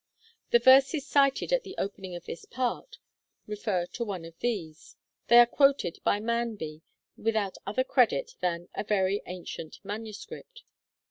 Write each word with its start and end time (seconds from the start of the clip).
The 0.49 0.57
verses 0.57 1.05
cited 1.05 1.53
at 1.53 1.61
the 1.61 1.75
opening 1.77 2.15
of 2.15 2.25
this 2.25 2.45
Part 2.45 2.97
refer 3.45 3.85
to 3.85 4.03
one 4.03 4.25
of 4.25 4.33
these; 4.39 4.95
they 5.27 5.37
are 5.37 5.45
quoted 5.45 5.99
by 6.03 6.19
Manby 6.19 6.81
without 7.15 7.59
other 7.67 7.83
credit 7.83 8.31
than 8.39 8.67
'a 8.73 8.83
very 8.83 9.21
antient 9.27 9.79
manuscript.' 9.83 10.63